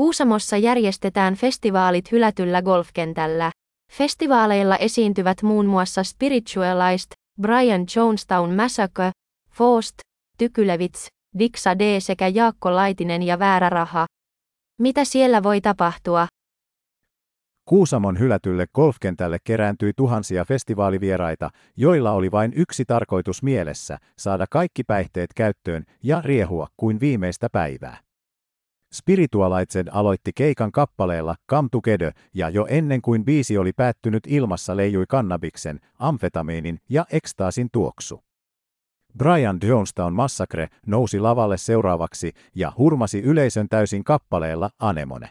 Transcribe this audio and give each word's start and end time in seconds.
Kuusamossa 0.00 0.56
järjestetään 0.56 1.34
festivaalit 1.34 2.12
hylätyllä 2.12 2.62
golfkentällä. 2.62 3.50
Festivaaleilla 3.92 4.76
esiintyvät 4.76 5.42
muun 5.42 5.66
muassa 5.66 6.04
Spiritualized, 6.04 7.12
Brian 7.40 7.86
Jonestown 7.96 8.54
Massacre, 8.54 9.10
Faust, 9.52 9.94
Tykylevits, 10.38 11.06
Dixa 11.38 11.78
D 11.78 12.00
sekä 12.00 12.28
Jaakko 12.28 12.74
Laitinen 12.74 13.22
ja 13.22 13.38
Väärä 13.38 13.68
raha. 13.68 14.06
Mitä 14.78 15.04
siellä 15.04 15.42
voi 15.42 15.60
tapahtua? 15.60 16.26
Kuusamon 17.68 18.18
hylätylle 18.18 18.66
golfkentälle 18.74 19.38
kerääntyi 19.44 19.92
tuhansia 19.96 20.44
festivaalivieraita, 20.44 21.50
joilla 21.76 22.12
oli 22.12 22.30
vain 22.30 22.52
yksi 22.56 22.84
tarkoitus 22.84 23.42
mielessä, 23.42 23.98
saada 24.18 24.46
kaikki 24.50 24.84
päihteet 24.84 25.30
käyttöön 25.36 25.84
ja 26.02 26.22
riehua 26.24 26.68
kuin 26.76 27.00
viimeistä 27.00 27.48
päivää. 27.52 28.09
Spiritualized 28.94 29.88
aloitti 29.92 30.30
keikan 30.34 30.72
kappaleella 30.72 31.34
Come 31.50 31.68
Together, 31.72 32.12
ja 32.34 32.48
jo 32.48 32.66
ennen 32.70 33.02
kuin 33.02 33.24
biisi 33.24 33.58
oli 33.58 33.72
päättynyt 33.72 34.22
ilmassa 34.26 34.76
leijui 34.76 35.04
kannabiksen, 35.08 35.80
amfetamiinin 35.98 36.78
ja 36.88 37.06
ekstaasin 37.12 37.68
tuoksu. 37.72 38.20
Brian 39.18 39.58
Jonestown 39.62 40.14
Massacre 40.14 40.68
nousi 40.86 41.20
lavalle 41.20 41.58
seuraavaksi 41.58 42.32
ja 42.54 42.72
hurmasi 42.78 43.20
yleisön 43.20 43.68
täysin 43.68 44.04
kappaleella 44.04 44.70
Anemone. 44.78 45.30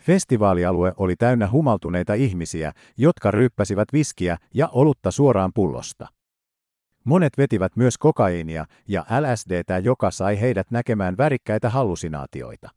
Festivaalialue 0.00 0.92
oli 0.96 1.16
täynnä 1.16 1.50
humaltuneita 1.50 2.14
ihmisiä, 2.14 2.72
jotka 2.96 3.30
ryyppäsivät 3.30 3.88
viskiä 3.92 4.36
ja 4.54 4.68
olutta 4.68 5.10
suoraan 5.10 5.50
pullosta. 5.54 6.06
Monet 7.06 7.38
vetivät 7.38 7.76
myös 7.76 7.98
kokaiinia 7.98 8.64
ja 8.88 9.04
LSDtä, 9.20 9.78
joka 9.78 10.10
sai 10.10 10.40
heidät 10.40 10.70
näkemään 10.70 11.16
värikkäitä 11.16 11.70
hallusinaatioita. 11.70 12.70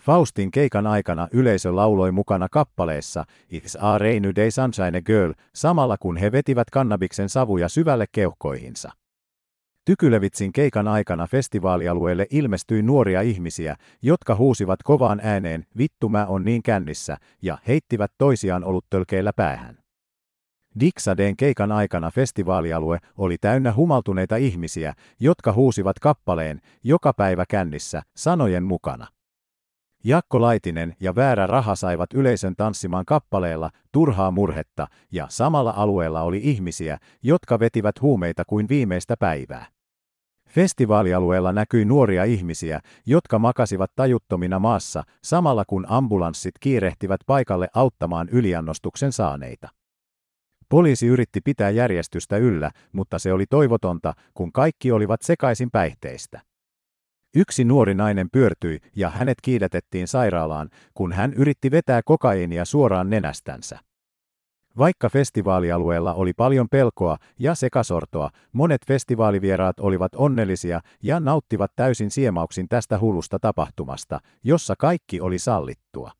Faustin 0.00 0.50
keikan 0.50 0.86
aikana 0.86 1.28
yleisö 1.32 1.76
lauloi 1.76 2.12
mukana 2.12 2.48
kappaleessa 2.50 3.24
It's 3.54 3.84
a 3.84 3.98
rainy 3.98 4.32
day 4.36 4.50
sunshine 4.50 5.02
girl, 5.02 5.32
samalla 5.54 5.96
kun 5.96 6.16
he 6.16 6.32
vetivät 6.32 6.70
kannabiksen 6.70 7.28
savuja 7.28 7.68
syvälle 7.68 8.06
keuhkoihinsa. 8.12 8.90
Tykylevitsin 9.84 10.52
keikan 10.52 10.88
aikana 10.88 11.26
festivaalialueelle 11.26 12.26
ilmestyi 12.30 12.82
nuoria 12.82 13.20
ihmisiä, 13.20 13.76
jotka 14.02 14.34
huusivat 14.34 14.82
kovaan 14.82 15.20
ääneen, 15.22 15.66
vittu 15.78 16.08
mä 16.08 16.26
on 16.26 16.44
niin 16.44 16.62
kännissä, 16.62 17.16
ja 17.42 17.58
heittivät 17.68 18.12
toisiaan 18.18 18.64
oluttölkeillä 18.64 19.32
päähän. 19.32 19.85
Dixaden 20.80 21.36
keikan 21.36 21.72
aikana 21.72 22.10
festivaalialue 22.10 22.98
oli 23.16 23.38
täynnä 23.38 23.72
humaltuneita 23.72 24.36
ihmisiä, 24.36 24.94
jotka 25.20 25.52
huusivat 25.52 25.98
kappaleen 25.98 26.60
joka 26.84 27.12
päivä 27.12 27.44
kännissä 27.48 28.02
sanojen 28.16 28.64
mukana. 28.64 29.06
Jakko 30.04 30.40
Laitinen 30.40 30.96
ja 31.00 31.14
Väärä 31.14 31.46
raha 31.46 31.76
saivat 31.76 32.12
yleisön 32.14 32.54
tanssimaan 32.56 33.04
kappaleella 33.04 33.70
Turhaa 33.92 34.30
murhetta, 34.30 34.86
ja 35.12 35.26
samalla 35.30 35.74
alueella 35.76 36.22
oli 36.22 36.40
ihmisiä, 36.42 36.98
jotka 37.22 37.60
vetivät 37.60 38.00
huumeita 38.02 38.42
kuin 38.46 38.68
viimeistä 38.68 39.16
päivää. 39.16 39.66
Festivaalialueella 40.48 41.52
näkyi 41.52 41.84
nuoria 41.84 42.24
ihmisiä, 42.24 42.80
jotka 43.06 43.38
makasivat 43.38 43.90
tajuttomina 43.96 44.58
maassa, 44.58 45.02
samalla 45.24 45.64
kun 45.66 45.86
ambulanssit 45.88 46.54
kiirehtivät 46.60 47.20
paikalle 47.26 47.68
auttamaan 47.74 48.28
yliannostuksen 48.28 49.12
saaneita. 49.12 49.68
Poliisi 50.68 51.06
yritti 51.06 51.40
pitää 51.40 51.70
järjestystä 51.70 52.36
yllä, 52.36 52.70
mutta 52.92 53.18
se 53.18 53.32
oli 53.32 53.44
toivotonta, 53.50 54.12
kun 54.34 54.52
kaikki 54.52 54.92
olivat 54.92 55.22
sekaisin 55.22 55.70
päihteistä. 55.70 56.40
Yksi 57.36 57.64
nuori 57.64 57.94
nainen 57.94 58.28
pyörtyi 58.32 58.78
ja 58.96 59.10
hänet 59.10 59.38
kiidätettiin 59.42 60.08
sairaalaan, 60.08 60.68
kun 60.94 61.12
hän 61.12 61.32
yritti 61.32 61.70
vetää 61.70 62.00
kokaiinia 62.04 62.64
suoraan 62.64 63.10
nenästänsä. 63.10 63.78
Vaikka 64.78 65.08
festivaalialueella 65.08 66.14
oli 66.14 66.32
paljon 66.32 66.68
pelkoa 66.70 67.16
ja 67.38 67.54
sekasortoa, 67.54 68.30
monet 68.52 68.80
festivaalivieraat 68.86 69.80
olivat 69.80 70.14
onnellisia 70.14 70.80
ja 71.02 71.20
nauttivat 71.20 71.72
täysin 71.76 72.10
siemauksin 72.10 72.68
tästä 72.68 72.98
hullusta 72.98 73.38
tapahtumasta, 73.38 74.20
jossa 74.44 74.74
kaikki 74.78 75.20
oli 75.20 75.38
sallittua. 75.38 76.10